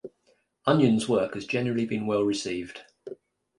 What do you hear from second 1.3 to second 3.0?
has generally been well received.